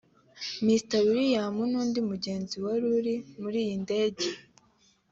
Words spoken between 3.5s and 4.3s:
iyi ndege